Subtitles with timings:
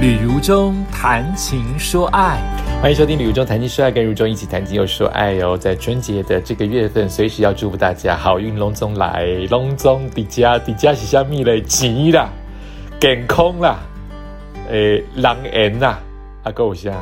[0.00, 2.40] 旅如中谈情说爱，
[2.80, 5.58] 欢迎收听旅如中谈情说爱，跟如中一起谈情又说爱哦。
[5.58, 11.60] 在春节的这个月份，随时要祝福大家好运隆中来，隆中底家底家是虾米嘞？
[11.64, 12.30] 钱啦，
[12.98, 13.80] 健康啦，
[14.70, 15.98] 诶，人缘啦，
[16.44, 16.94] 啊够下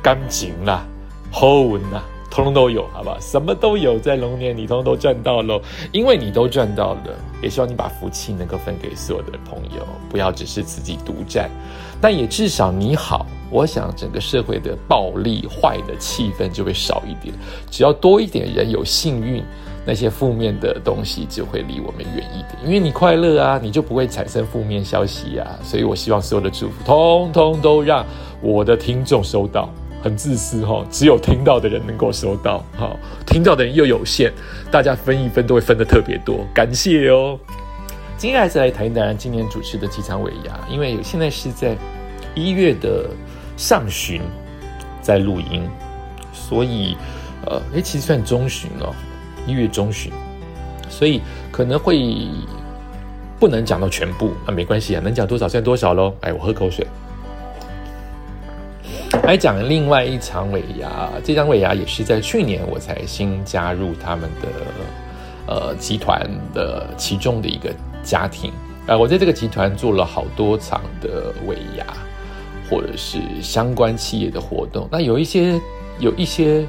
[0.00, 0.86] 感情啦，
[1.32, 2.04] 好运啦。
[2.34, 3.16] 通通都有，好吧？
[3.20, 5.62] 什么都有，在龙年你通通都赚到喽，
[5.92, 11.48] 因为你都赚到了，也希望你把福气能够分给所有的朋友，不要只是自己独占。
[12.00, 17.32] 但也至少你好，我想整个社会的暴力坏的气氛就会少一点。
[17.70, 19.40] 只要多一点人有幸运，
[19.86, 22.58] 那些负面的东西就会离我们远一点。
[22.64, 25.56] 因为你快乐啊，你就不会产生负面消息啊。
[25.62, 28.04] 所以我希望所有的祝福，通通都让
[28.42, 29.70] 我的听众收到。
[30.04, 32.94] 很自私哈，只有听到的人能够收到，哈，
[33.26, 34.30] 听到的人又有限，
[34.70, 37.38] 大家分一分都会分的特别多，感谢哦。
[38.18, 41.74] 今天还是来谈一谈今年主持的几场尾牙，因为现在是在
[42.34, 43.08] 一月的
[43.56, 44.20] 上旬
[45.00, 45.66] 在录音，
[46.34, 46.98] 所以
[47.46, 48.94] 呃，哎，其实算中旬哦，
[49.46, 50.12] 一月中旬，
[50.90, 52.28] 所以可能会
[53.40, 56.12] 不能讲到全部啊，没关系啊，能讲多少算多少喽。
[56.20, 56.86] 哎，我喝口水。
[59.24, 64.48] 来讲另外一场尾牙，这张尾牙也是在去年我才新加入他们的
[65.46, 68.52] 呃集团的其中的一个家庭
[68.86, 71.86] 啊，我在这个集团做了好多场的尾牙，
[72.68, 74.86] 或者是相关企业的活动。
[74.92, 75.58] 那有一些
[75.98, 76.66] 有一些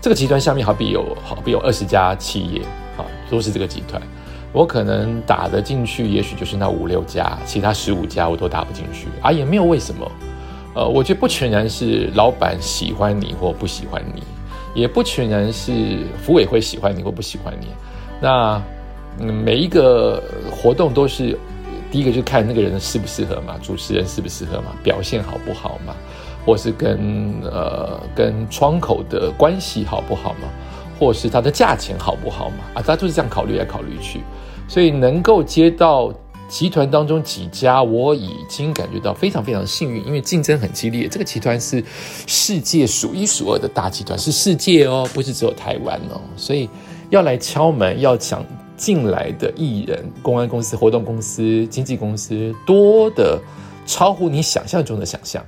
[0.00, 2.60] 这个集团下面好比有好比有二十家企业
[2.96, 4.00] 啊，都是这个集团，
[4.52, 10.08] 我可能打得进去，也许就是那五六家，其他十五家我都打不进去啊，也没有为什么。
[10.76, 14.22] 呃，我觉得不全然是老板喜欢你或不喜欢你，
[14.74, 15.72] 也不全然是
[16.22, 17.68] 服委会喜欢你或不喜欢你。
[18.20, 18.62] 那
[19.18, 21.34] 嗯，每一个活动都是
[21.90, 25.94] 第一个就看那个人适不适合嘛，主持人适不适合嘛，表现好不好嘛，
[26.44, 30.48] 或是跟呃跟窗口的关系好不好嘛，
[30.98, 34.20] 或是他的价钱好不好嘛，啊，他就是这样考虑来考虑去，
[34.68, 36.12] 所以能够接到。
[36.48, 41.08] 集团当中几家，我已经感觉到非常非常幸运，因为竞争很激烈。
[41.08, 41.84] 这个集团是
[42.26, 46.20] 世界数一数二的大集团，是世界哦，不是只有台湾哦。
[46.36, 46.68] 所以
[47.10, 48.44] 要来敲门，要想
[48.76, 53.40] 进来的艺人、公安公司、活动公司、经纪公司多的
[53.86, 55.44] 超乎你想象中的想象。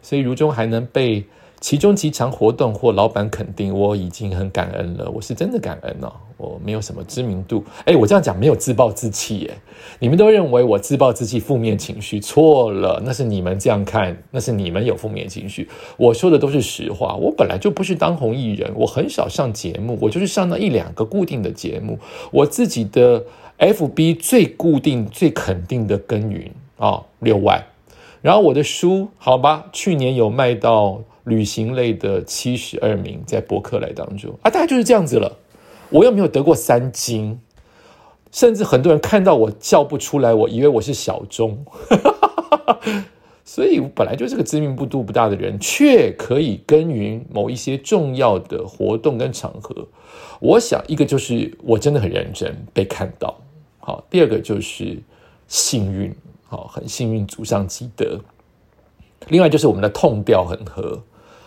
[0.00, 1.24] 所以如中还能被。
[1.60, 5.10] 其中几场活动或老板肯定，我已经很感恩了。
[5.10, 7.64] 我是真的感恩哦，我没有什么知名度。
[7.84, 9.50] 哎，我这样讲没有自暴自弃耶。
[9.98, 15.68] 你们都认为我自暴自弃、负面情绪，错了，那是你们这样看，那是你们有负面情绪。
[15.96, 17.16] 我说的都是实话。
[17.16, 21.98] 我本来就不是当红艺人，我很少上节目，我就是上那一两个固定的节目。
[22.30, 23.24] 我自己的
[23.58, 27.64] FB 最固定、最肯定的耕耘啊，六万。
[28.26, 31.04] 然后我的书，好吧，去年有卖到。
[31.26, 35.36] 旅行类的七十二名在博客来当中啊，大概就是这样子了。
[35.90, 37.40] 我又没有得过三金，
[38.30, 41.66] 甚至很多人看到我叫不出来，我以为我是小钟。
[43.44, 49.88] 所以本来就是个知名度不大的人，却可以耕耘某一些重要的活动跟场合。
[50.38, 53.36] 我想，一个就是我真的很认真被看到，
[53.80, 54.96] 好；第二个就是
[55.48, 56.14] 幸运，
[56.48, 58.18] 好，很幸运祖上积德；
[59.28, 61.02] 另外就是我们的痛调很合。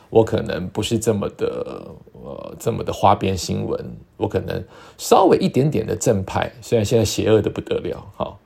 [0.10, 3.96] 我可能不是这么的，呃，这么的花边新闻。
[4.18, 4.64] 我可能
[4.98, 8.38] 稍微一点点的正派，虽然现在邪恶的不得了，哈，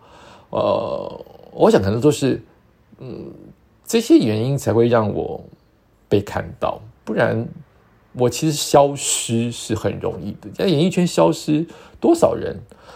[0.49, 2.43] 呃，我想可能都是，
[2.99, 3.31] 嗯，
[3.85, 5.41] 这些原因才会让我
[6.09, 6.81] 被看到。
[7.05, 7.47] 不然，
[8.13, 11.65] 我其实消失是很容易的，在演艺圈消失
[11.99, 12.55] 多少人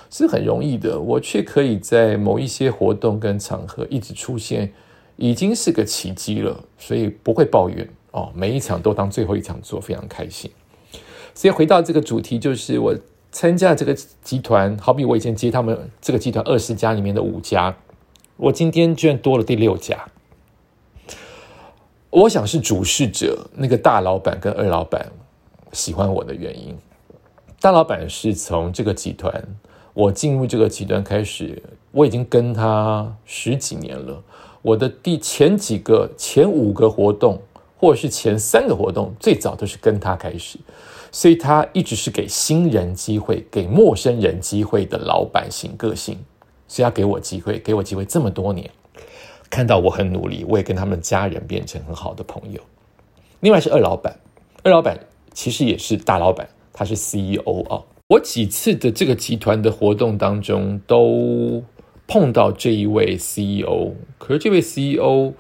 [0.09, 4.72] 是很容易的，我却可以在某一些活动跟场合一直出现，
[5.16, 7.88] 已经是个奇迹了，所以不会抱怨。
[8.11, 10.50] 哦，每一场都当最后一场做，非常开心。
[11.33, 12.95] 所以回到这个主题，就是我
[13.31, 17.75] 参加这个集团，好比我以前接他们这个集团二十家里面的五家，
[18.38, 20.07] 我今天居然多了第六家。
[22.17, 25.07] 我想是主事者那个大老板跟二老板
[25.71, 26.75] 喜欢我的原因。
[27.59, 29.31] 大老板是从这个集团，
[29.93, 31.61] 我进入这个集团开始，
[31.91, 34.23] 我已经跟他十几年了。
[34.63, 37.39] 我的第前几个前五个活动。
[37.79, 40.57] 或者是前三个活动最早都是跟他开始，
[41.11, 46.17] 所以他一直是给新人机会、给陌生人机会的老板型个性，
[46.67, 48.67] 所以他给我机会，给我机会这么多年，
[49.49, 52.61] 看到我很努力，我也跟他们家人变成很好的朋友。
[53.39, 54.19] 另外是二老板，
[54.63, 54.99] 二老板
[55.33, 57.81] 其实也是大老板，他是 CEO 啊。
[58.07, 61.63] 我几次的这个集团的活动当中都
[62.07, 65.33] 碰到这一位 CEO，可是这位 CEO。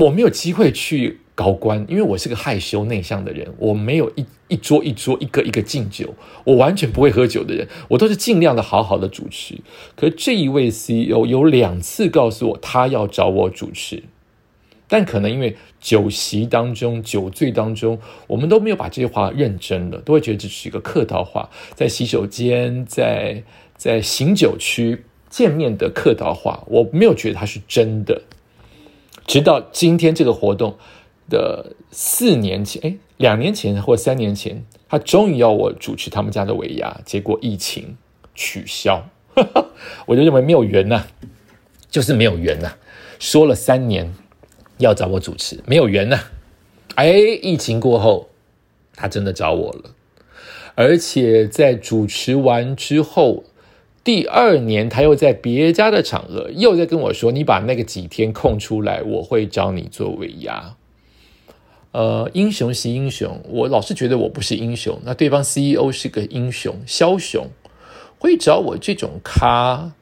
[0.00, 9.54] 我没有机会去高官，因为我是个害羞内向的人，我没有一一桌一桌一个一个敬酒，我完全不会喝酒的人，我都是尽量的好好的主持。
[9.94, 14.02] 可这一位 CEO 有两次告诉我他要找我主持，
[14.88, 23.42] 但可能因为酒席当中酒醉当中，我们都没有把这些话认真了，都会觉得这是一个客套话，在洗手间，在
[23.76, 28.22] 在醒酒区见面的客套话，我没有觉得他是真的。
[29.26, 30.78] 直到今天这个活动
[31.28, 37.96] 的四年前，哎，两年前或三年前，他终于要我主持他们家的尾牙，结果疫情
[38.34, 39.08] 取消，
[40.06, 41.04] 我就认为没有缘呐，
[41.90, 42.74] 就是没有缘呐。
[43.18, 44.14] 说了三年
[44.78, 46.20] 要找我主持，没有缘呐。
[46.94, 47.10] 哎，
[47.42, 48.28] 疫情过后，
[48.94, 49.90] 他真的找我了，
[50.74, 53.44] 而且在主持完之后。
[54.04, 60.75] 第二年，他又在别家的场合又在跟我说：“你把那个几天空出来，我会找你做尾牙。”
[61.96, 65.00] 呃，英雄惜英雄，我老是觉得我不是英雄。
[65.04, 67.46] 那对方 CEO 是个英雄，枭雄，
[68.18, 69.92] 会找我这种咖，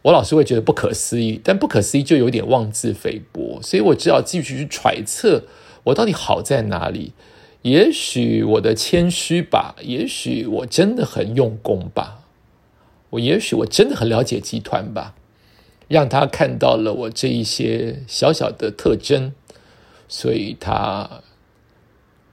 [0.00, 1.38] 我老是会觉得不可思议。
[1.44, 5.44] 但不可思议就有点妄自菲薄，所以我只好继续去揣测
[5.84, 7.12] 我到底好在哪里。
[7.60, 12.22] 也许我的谦虚吧，也许我真的很用功吧。
[13.10, 15.14] 我也许我真的很了解集团吧，
[15.88, 19.34] 让他看到了我这一些小小的特征，
[20.12, 21.08] 所以他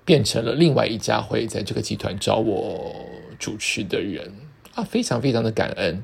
[0.04, 2.94] 变成了另外一家会在这个集团找我
[3.40, 4.34] 主持的人
[4.76, 6.04] 啊，非常非常的感恩。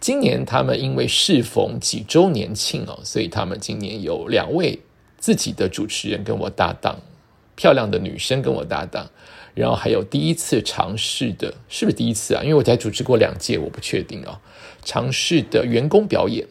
[0.00, 4.80] 今年他们因为适逢几周年庆哦，所以他们今年有两位
[5.16, 6.98] 自己的主持人跟我搭档，
[7.54, 9.08] 漂亮的女生跟我搭档。
[9.54, 12.42] 然后还有第一次尝试的，是不是第一次啊？
[12.42, 14.40] 因为我才主持过两届，我不确定哦。
[14.84, 16.44] 尝试的员工表演，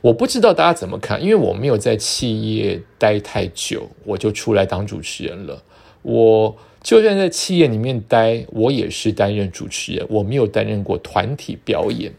[0.00, 5.62] 我不知道大家怎么看，因为我没有在企业待太久，我就出来当主持人了。
[6.02, 12.12] 我就算在企业里面待，我也是担任主持人，我没有担任过团体表演。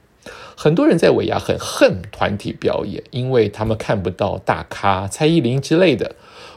[0.55, 6.15] 很多人在尾牙很恨团体表演，因为他们看不到大咖蔡依林之类的。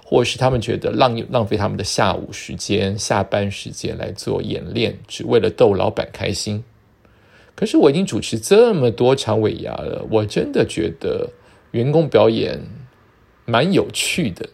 [0.08, 6.62] 或是他们觉得浪浪费他们的下午时间、下班时间来做演练，只为了逗老板开心。
[7.56, 11.30] 可是我已经主持这么多场尾牙了，我真的觉得
[11.72, 12.60] 员工表演
[13.46, 14.50] 蛮有趣的，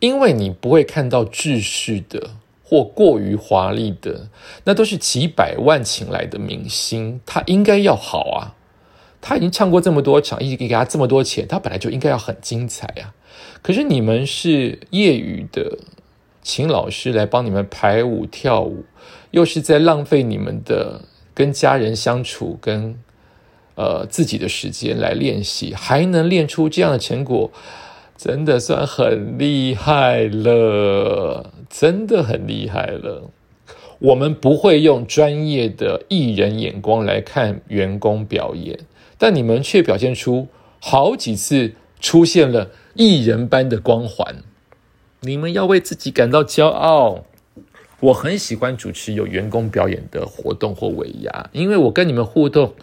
[0.00, 2.32] 因为你不会看到制式的
[2.64, 4.28] 或过于华丽的，
[4.64, 8.56] 那都是几百万请来的明星，他应该要好啊。
[9.22, 13.14] 他已经唱过这么多场，一直给给他这么多钱，他本来就应该要很精彩啊。
[13.60, 15.78] 可是你们是业余的，
[16.42, 18.84] 请老师来帮你们排舞跳舞，
[19.30, 21.02] 又是在浪费你们的
[21.34, 22.98] 跟家人相处、跟
[23.74, 27.50] 呃自己的时间来练习，还能练出这样的成果，
[28.16, 33.30] 真的算很厉害了，真的很厉害了。
[33.98, 38.78] 我们不会用专业的艺人眼光来看员工表演，
[39.18, 40.48] 但你们却表现出
[40.80, 42.70] 好几次出现了。
[42.94, 44.42] 艺人般的光环，
[45.22, 47.24] 你们要为自己感到骄傲。
[48.00, 52.74] 我很喜欢主持有员工表演的活动或尾牙，因为我跟你们互动，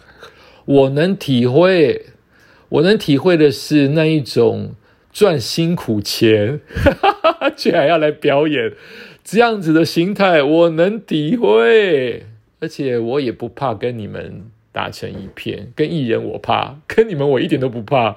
[0.64, 2.06] 我能体会，
[2.68, 4.76] 我能体会的是那一种
[5.12, 6.60] 赚辛苦钱，
[7.58, 8.74] 却还要来表演
[9.24, 12.26] 这样子的心态，我能体会，
[12.60, 15.72] 而且我也不怕跟你们打成一片。
[15.74, 18.16] 跟艺人我怕，跟你们我一点都不怕。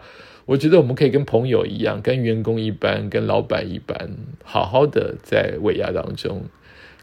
[0.51, 4.10] 我觉得我们可以跟朋友一样，跟员工一般，跟老板一般，
[4.43, 6.43] 好好的在尾牙当中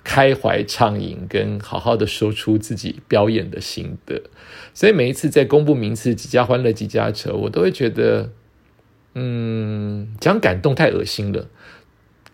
[0.05, 4.21] 开怀畅饮，跟好好的说出自己表演的心得。
[4.75, 8.31] 所以每一次在公布名次，几家欢乐几家愁，我都会觉得，
[9.15, 11.49] 嗯，讲感动太恶心了。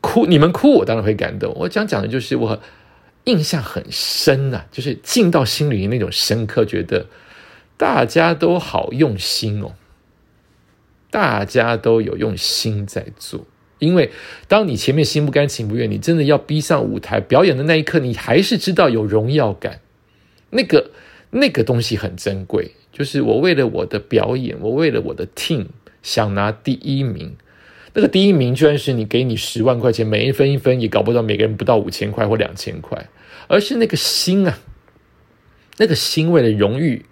[0.00, 1.54] 哭你们哭，我当然会感动。
[1.54, 2.60] 我讲讲的就是我
[3.22, 7.06] 印象很深呐，就是进到心里那种深刻，觉得
[7.76, 9.74] 大家都好用心哦。
[11.14, 13.46] 大家都有用心在做，
[13.78, 14.10] 因为
[14.48, 19.78] 当你前面心不甘情不愿，你真的要逼上舞台表演的那一刻，你还是知道有荣耀感。
[20.50, 20.90] 那个
[21.30, 25.66] 那个东西很珍贵，就是我为了我的表演，我为了我的 team
[26.02, 27.36] 想拿第一名。
[27.92, 33.08] 那个第一名，居然是你给你十万块钱，每一分一分也搞不到，每个人不到五千块或两千块，
[33.46, 34.58] 而是那个心啊，
[35.76, 37.06] 那个心为了荣誉。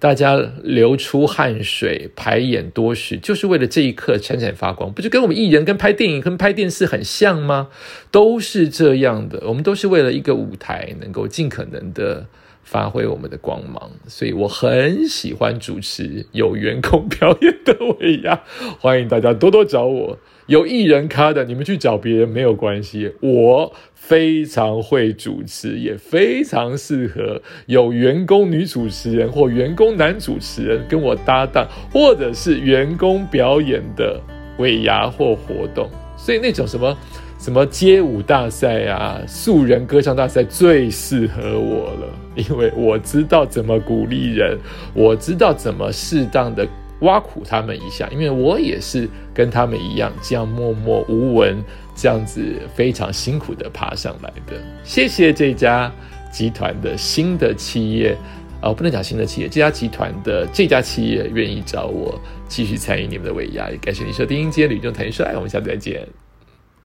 [0.00, 7.68] 大家流出汗水，排演多时，就是为了这一刻闪闪发光，不就跟我们艺人跟拍电影、跟拍电视很像吗？
[8.12, 12.26] 都是这样的，我们都是为了一个舞台，能够尽可能的
[12.62, 13.90] 发挥我们的光芒。
[14.06, 18.40] 所以我很喜欢主持有员工表演的尾牙，
[18.78, 20.18] 欢迎大家多多找我。
[20.48, 23.12] 有艺人咖的，你们去找别人没有关系。
[23.20, 34.18] 我非常会主持，也非常适合有员工女主持人或员工男主持人跟我搭档，或者是员工表演的
[34.56, 35.86] 尾牙或活动。
[36.16, 36.96] 所以那种什么
[37.38, 44.56] 什么街舞大赛啊、素人歌唱大赛最适合我了，因为我知道怎么鼓励人，
[44.94, 46.66] 我知道怎么适当的。
[47.00, 51.62] 挖苦他们一下，因为我也是跟他们一样，这样默默无闻，
[51.94, 52.42] 这样子
[52.74, 54.60] 非常辛苦的爬上来的。
[54.84, 55.92] 谢谢这家
[56.32, 58.16] 集团的新的企业，
[58.60, 66.27] 啊，不能讲新的企业，这家集团的这家企业愿意找我继续参与你们的尾牙，也感谢你收听今天吕中谈说爱，我们下次再见。